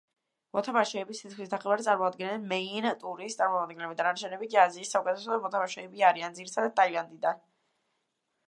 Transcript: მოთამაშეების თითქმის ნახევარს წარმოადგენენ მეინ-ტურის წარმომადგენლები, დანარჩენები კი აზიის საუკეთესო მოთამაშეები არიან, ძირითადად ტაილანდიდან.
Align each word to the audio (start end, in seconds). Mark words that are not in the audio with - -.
მოთამაშეების 0.57 1.19
თითქმის 1.23 1.51
ნახევარს 1.51 1.89
წარმოადგენენ 1.89 2.47
მეინ-ტურის 2.53 3.37
წარმომადგენლები, 3.41 3.99
დანარჩენები 4.01 4.49
კი 4.55 4.61
აზიის 4.65 4.95
საუკეთესო 4.97 5.41
მოთამაშეები 5.45 6.07
არიან, 6.11 6.39
ძირითადად 6.41 6.75
ტაილანდიდან. 6.81 7.47